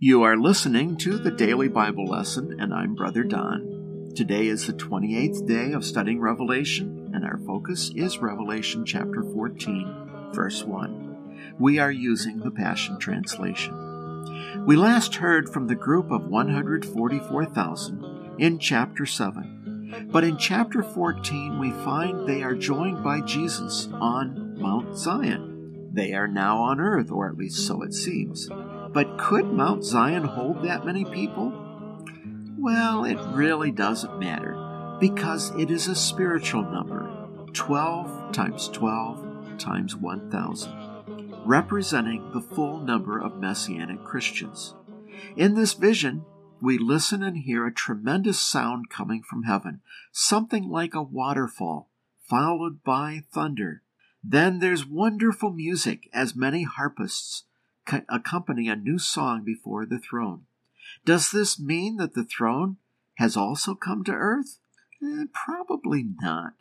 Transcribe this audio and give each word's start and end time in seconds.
You 0.00 0.22
are 0.22 0.36
listening 0.36 0.96
to 0.98 1.18
the 1.18 1.32
Daily 1.32 1.66
Bible 1.66 2.04
Lesson, 2.04 2.60
and 2.60 2.72
I'm 2.72 2.94
Brother 2.94 3.24
Don. 3.24 4.12
Today 4.14 4.46
is 4.46 4.64
the 4.64 4.72
28th 4.72 5.44
day 5.44 5.72
of 5.72 5.84
studying 5.84 6.20
Revelation, 6.20 7.10
and 7.12 7.24
our 7.24 7.38
focus 7.38 7.90
is 7.96 8.18
Revelation 8.18 8.86
chapter 8.86 9.24
14, 9.24 10.30
verse 10.32 10.62
1. 10.62 11.56
We 11.58 11.80
are 11.80 11.90
using 11.90 12.38
the 12.38 12.52
Passion 12.52 13.00
Translation. 13.00 13.74
We 14.64 14.76
last 14.76 15.16
heard 15.16 15.48
from 15.48 15.66
the 15.66 15.74
group 15.74 16.12
of 16.12 16.28
144,000 16.28 18.36
in 18.38 18.60
chapter 18.60 19.04
7, 19.04 20.10
but 20.12 20.22
in 20.22 20.36
chapter 20.36 20.84
14 20.84 21.58
we 21.58 21.72
find 21.72 22.24
they 22.24 22.44
are 22.44 22.54
joined 22.54 23.02
by 23.02 23.20
Jesus 23.22 23.88
on 23.94 24.60
Mount 24.60 24.96
Zion. 24.96 25.90
They 25.92 26.12
are 26.12 26.28
now 26.28 26.58
on 26.58 26.78
earth, 26.78 27.10
or 27.10 27.28
at 27.28 27.36
least 27.36 27.66
so 27.66 27.82
it 27.82 27.92
seems. 27.92 28.48
But 28.92 29.18
could 29.18 29.46
Mount 29.46 29.84
Zion 29.84 30.24
hold 30.24 30.62
that 30.62 30.84
many 30.84 31.04
people? 31.04 31.52
Well, 32.58 33.04
it 33.04 33.18
really 33.32 33.70
doesn't 33.70 34.18
matter 34.18 34.96
because 34.98 35.50
it 35.56 35.70
is 35.70 35.86
a 35.86 35.94
spiritual 35.94 36.62
number 36.62 37.08
12 37.52 38.32
times 38.32 38.68
12 38.68 39.58
times 39.58 39.94
1,000, 39.96 40.72
representing 41.44 42.30
the 42.32 42.40
full 42.40 42.80
number 42.80 43.18
of 43.18 43.38
Messianic 43.38 44.04
Christians. 44.04 44.74
In 45.36 45.54
this 45.54 45.74
vision, 45.74 46.24
we 46.60 46.78
listen 46.78 47.22
and 47.22 47.36
hear 47.36 47.66
a 47.66 47.72
tremendous 47.72 48.40
sound 48.40 48.90
coming 48.90 49.22
from 49.22 49.44
heaven, 49.44 49.80
something 50.12 50.68
like 50.68 50.94
a 50.94 51.02
waterfall, 51.02 51.90
followed 52.22 52.82
by 52.82 53.22
thunder. 53.32 53.82
Then 54.22 54.58
there's 54.58 54.86
wonderful 54.86 55.50
music 55.50 56.08
as 56.12 56.34
many 56.34 56.64
harpists 56.64 57.44
accompany 58.08 58.68
a 58.68 58.76
new 58.76 58.98
song 58.98 59.44
before 59.44 59.86
the 59.86 59.98
throne. 59.98 60.46
Does 61.04 61.30
this 61.30 61.58
mean 61.60 61.96
that 61.96 62.14
the 62.14 62.24
throne 62.24 62.76
has 63.16 63.36
also 63.36 63.74
come 63.74 64.04
to 64.04 64.12
earth? 64.12 64.58
Eh, 65.02 65.24
probably 65.32 66.04
not. 66.20 66.54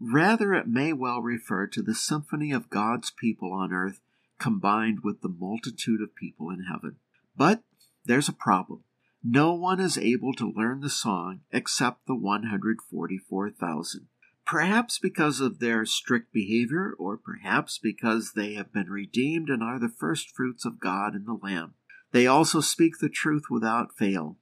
Rather, 0.00 0.54
it 0.54 0.68
may 0.68 0.92
well 0.92 1.20
refer 1.20 1.66
to 1.66 1.82
the 1.82 1.94
symphony 1.94 2.52
of 2.52 2.70
God's 2.70 3.10
people 3.10 3.52
on 3.52 3.72
earth 3.72 4.00
combined 4.38 5.00
with 5.02 5.20
the 5.20 5.28
multitude 5.28 6.00
of 6.00 6.14
people 6.14 6.50
in 6.50 6.64
heaven. 6.64 6.96
But 7.36 7.62
there's 8.04 8.28
a 8.28 8.32
problem. 8.32 8.84
No 9.22 9.52
one 9.52 9.80
is 9.80 9.98
able 9.98 10.32
to 10.34 10.52
learn 10.54 10.80
the 10.80 10.90
song 10.90 11.40
except 11.50 12.06
the 12.06 12.14
144,000. 12.14 14.06
Perhaps 14.48 14.98
because 14.98 15.40
of 15.40 15.58
their 15.58 15.84
strict 15.84 16.32
behavior, 16.32 16.94
or 16.98 17.18
perhaps 17.18 17.76
because 17.76 18.32
they 18.32 18.54
have 18.54 18.72
been 18.72 18.88
redeemed 18.88 19.50
and 19.50 19.62
are 19.62 19.78
the 19.78 19.90
first 19.90 20.34
fruits 20.34 20.64
of 20.64 20.80
God 20.80 21.12
and 21.12 21.26
the 21.26 21.34
Lamb. 21.34 21.74
They 22.12 22.26
also 22.26 22.62
speak 22.62 22.94
the 22.98 23.10
truth 23.10 23.50
without 23.50 23.94
fail. 23.94 24.38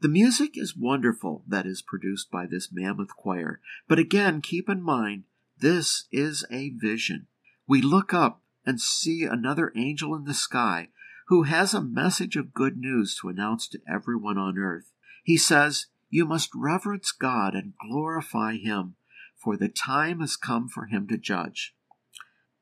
The 0.00 0.08
music 0.08 0.58
is 0.58 0.76
wonderful 0.76 1.44
that 1.46 1.64
is 1.64 1.80
produced 1.80 2.28
by 2.32 2.46
this 2.46 2.70
mammoth 2.72 3.14
choir, 3.16 3.60
but 3.86 4.00
again 4.00 4.40
keep 4.40 4.68
in 4.68 4.82
mind 4.82 5.22
this 5.56 6.08
is 6.10 6.44
a 6.50 6.70
vision. 6.70 7.28
We 7.68 7.82
look 7.82 8.12
up 8.12 8.42
and 8.66 8.80
see 8.80 9.22
another 9.22 9.72
angel 9.76 10.16
in 10.16 10.24
the 10.24 10.34
sky 10.34 10.88
who 11.28 11.44
has 11.44 11.72
a 11.72 11.80
message 11.80 12.34
of 12.34 12.52
good 12.52 12.76
news 12.76 13.16
to 13.20 13.28
announce 13.28 13.68
to 13.68 13.80
everyone 13.88 14.38
on 14.38 14.58
earth. 14.58 14.90
He 15.22 15.36
says, 15.36 15.86
You 16.08 16.24
must 16.26 16.50
reverence 16.52 17.12
God 17.12 17.54
and 17.54 17.74
glorify 17.80 18.56
Him 18.56 18.96
for 19.42 19.56
the 19.56 19.68
time 19.68 20.20
has 20.20 20.36
come 20.36 20.68
for 20.68 20.86
him 20.86 21.06
to 21.08 21.16
judge. 21.16 21.74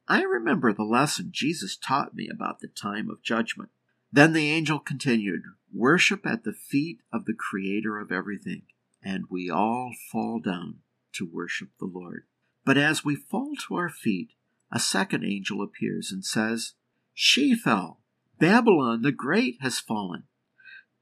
I 0.06 0.22
remember 0.22 0.72
the 0.72 0.84
lesson 0.84 1.30
Jesus 1.32 1.76
taught 1.76 2.14
me 2.14 2.28
about 2.32 2.60
the 2.60 2.68
time 2.68 3.10
of 3.10 3.22
judgment. 3.22 3.70
Then 4.10 4.32
the 4.32 4.50
angel 4.50 4.78
continued, 4.78 5.42
Worship 5.72 6.26
at 6.26 6.44
the 6.44 6.52
feet 6.52 7.00
of 7.12 7.26
the 7.26 7.34
Creator 7.34 7.98
of 7.98 8.10
everything. 8.10 8.62
And 9.02 9.24
we 9.30 9.50
all 9.50 9.92
fall 10.10 10.40
down 10.40 10.78
to 11.14 11.28
worship 11.30 11.68
the 11.78 11.86
Lord. 11.86 12.24
But 12.64 12.78
as 12.78 13.05
we 13.05 13.17
fall 13.17 13.52
to 13.67 13.74
our 13.74 13.90
feet, 13.90 14.33
a 14.72 14.78
second 14.78 15.24
angel 15.24 15.62
appears 15.62 16.11
and 16.11 16.24
says, 16.24 16.72
She 17.12 17.55
fell. 17.55 18.00
Babylon 18.38 19.02
the 19.02 19.12
Great 19.12 19.56
has 19.61 19.78
fallen. 19.78 20.24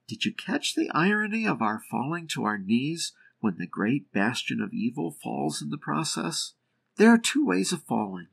Did 0.09 0.25
you 0.25 0.33
catch 0.33 0.75
the 0.75 0.91
irony 0.93 1.47
of 1.47 1.63
our 1.63 1.81
falling 1.91 2.29
to 2.29 2.45
our 2.45 2.59
knees 2.59 3.13
when 3.41 3.57
the 3.59 3.67
great 3.67 4.13
bastion 4.13 4.61
of 4.61 4.73
evil 4.73 5.11
falls 5.11 5.61
in 5.63 5.71
the 5.71 5.79
process? 5.79 6.55
There 6.97 7.11
are 7.11 7.19
two 7.19 7.45
ways 7.45 7.73
of 7.73 7.83
falling 7.83 8.29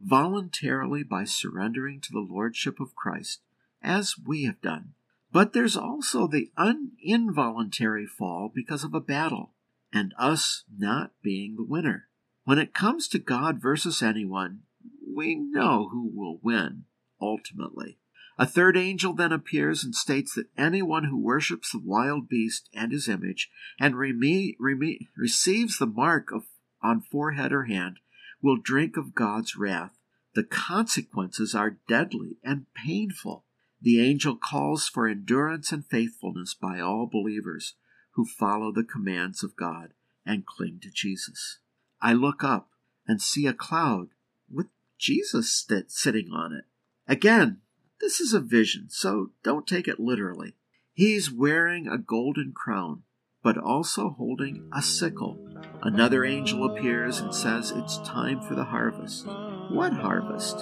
voluntarily 0.00 1.02
by 1.02 1.24
surrendering 1.24 2.00
to 2.00 2.12
the 2.12 2.20
Lordship 2.20 2.80
of 2.80 2.94
Christ, 2.94 3.40
as 3.82 4.14
we 4.18 4.44
have 4.44 4.60
done. 4.60 4.94
But 5.32 5.52
there's 5.52 5.76
also 5.76 6.26
the 6.26 6.50
un- 6.56 6.92
involuntary 7.02 8.06
fall 8.06 8.50
because 8.52 8.84
of 8.84 8.94
a 8.94 9.00
battle, 9.00 9.52
and 9.92 10.14
us 10.18 10.64
not 10.76 11.12
being 11.22 11.56
the 11.56 11.64
winner. 11.64 12.08
When 12.44 12.58
it 12.58 12.74
comes 12.74 13.08
to 13.08 13.18
God 13.18 13.60
versus 13.60 14.02
anyone, 14.02 14.60
we 15.06 15.34
know 15.34 15.88
who 15.90 16.10
will 16.14 16.38
win 16.42 16.84
ultimately. 17.20 17.98
A 18.38 18.46
third 18.46 18.76
angel 18.76 19.14
then 19.14 19.32
appears 19.32 19.82
and 19.82 19.94
states 19.94 20.34
that 20.34 20.46
anyone 20.56 21.04
who 21.04 21.18
worships 21.18 21.72
the 21.72 21.80
wild 21.82 22.28
beast 22.28 22.68
and 22.72 22.92
his 22.92 23.08
image 23.08 23.50
and 23.80 23.94
reme- 23.94 24.56
reme- 24.60 25.08
receives 25.16 25.78
the 25.78 25.86
mark 25.86 26.30
of, 26.30 26.44
on 26.80 27.00
forehead 27.00 27.52
or 27.52 27.64
hand 27.64 27.98
will 28.40 28.56
drink 28.56 28.96
of 28.96 29.14
God's 29.14 29.56
wrath. 29.56 29.98
The 30.34 30.44
consequences 30.44 31.52
are 31.52 31.78
deadly 31.88 32.36
and 32.44 32.66
painful. 32.74 33.44
The 33.80 34.00
angel 34.00 34.36
calls 34.36 34.88
for 34.88 35.08
endurance 35.08 35.72
and 35.72 35.84
faithfulness 35.84 36.54
by 36.54 36.78
all 36.78 37.08
believers 37.10 37.74
who 38.12 38.24
follow 38.24 38.70
the 38.70 38.84
commands 38.84 39.42
of 39.42 39.56
God 39.56 39.94
and 40.24 40.46
cling 40.46 40.78
to 40.82 40.90
Jesus. 40.90 41.58
I 42.00 42.12
look 42.12 42.44
up 42.44 42.68
and 43.04 43.20
see 43.20 43.48
a 43.48 43.52
cloud 43.52 44.10
with 44.48 44.68
Jesus 44.96 45.66
sitting 45.88 46.30
on 46.32 46.52
it. 46.52 46.64
Again, 47.08 47.62
this 48.00 48.20
is 48.20 48.32
a 48.32 48.40
vision, 48.40 48.86
so 48.88 49.30
don't 49.42 49.66
take 49.66 49.88
it 49.88 50.00
literally. 50.00 50.54
He's 50.92 51.32
wearing 51.32 51.86
a 51.86 51.98
golden 51.98 52.52
crown, 52.54 53.02
but 53.42 53.56
also 53.56 54.10
holding 54.10 54.68
a 54.74 54.82
sickle. 54.82 55.38
Another 55.82 56.24
angel 56.24 56.64
appears 56.64 57.20
and 57.20 57.34
says 57.34 57.70
it's 57.70 57.98
time 57.98 58.40
for 58.40 58.54
the 58.54 58.64
harvest. 58.64 59.26
What 59.70 59.92
harvest? 59.92 60.58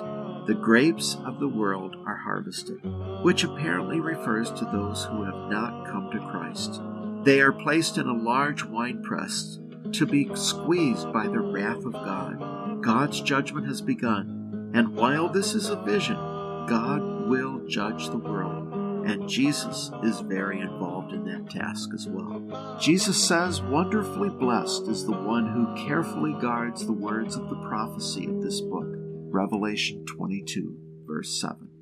The 0.47 0.59
grapes 0.61 1.17
of 1.25 1.41
the 1.41 1.49
world 1.49 1.97
are 2.07 2.17
harvested, 2.17 2.81
which 3.23 3.45
apparently 3.45 3.99
refers 3.99 4.51
to 4.53 4.65
those 4.67 5.05
who 5.05 5.25
have 5.25 5.51
not 5.51 5.87
come 5.87 6.11
to 6.13 6.31
Christ. 6.31 6.81
They 7.25 7.41
are 7.41 7.53
placed 7.53 7.99
in 7.99 8.07
a 8.07 8.13
large 8.13 8.63
winepress 8.63 9.59
to 9.93 10.07
be 10.07 10.31
squeezed 10.35 11.13
by 11.13 11.27
the 11.27 11.41
wrath 11.41 11.85
of 11.85 11.93
God. 11.93 12.83
God's 12.83 13.21
judgment 13.21 13.67
has 13.67 13.81
begun, 13.81 14.71
and 14.75 14.95
while 14.95 15.29
this 15.29 15.55
is 15.55 15.71
a 15.71 15.83
vision, 15.83 16.17
God 16.69 17.16
will 17.27 17.61
judge 17.67 18.09
the 18.09 18.19
world, 18.19 18.73
and 19.07 19.29
Jesus 19.29 19.91
is 20.03 20.21
very 20.21 20.61
involved 20.61 21.13
in 21.13 21.25
that 21.25 21.51
task 21.51 21.91
as 21.95 22.07
well. 22.09 22.79
Jesus 22.81 23.23
says, 23.23 23.63
Wonderfully 23.63 24.31
blessed 24.31 24.89
is 24.89 25.05
the 25.05 25.13
one 25.13 25.47
who 25.47 25.87
carefully 25.87 26.35
guards 26.41 26.87
the 26.87 26.93
words 26.93 27.37
of 27.37 27.49
the 27.49 27.61
prophecy 27.69 28.27
of 28.27 28.43
this 28.43 28.61
book. 28.61 28.87
Revelation 28.89 30.05
22, 30.07 30.77
verse 31.07 31.41
7. 31.41 31.76